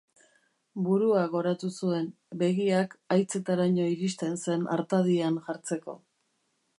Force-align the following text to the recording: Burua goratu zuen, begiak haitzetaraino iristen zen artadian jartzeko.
Burua 0.85 1.25
goratu 1.33 1.69
zuen, 1.83 2.07
begiak 2.41 2.97
haitzetaraino 3.17 3.87
iristen 3.97 4.39
zen 4.47 4.67
artadian 4.77 5.41
jartzeko. 5.51 5.99